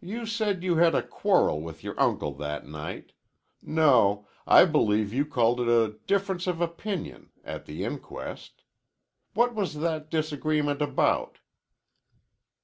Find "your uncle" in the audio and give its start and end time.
1.84-2.32